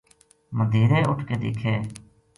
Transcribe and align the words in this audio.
مدہیرے 0.57 0.99
اٹھ 1.11 1.23
کے 1.27 1.35
دیکھے 1.43 1.73